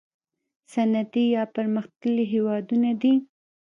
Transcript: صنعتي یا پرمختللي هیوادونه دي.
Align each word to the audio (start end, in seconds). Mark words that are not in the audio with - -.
صنعتي 0.73 1.23
یا 1.35 1.43
پرمختللي 1.55 2.25
هیوادونه 2.33 2.89
دي. 3.01 3.13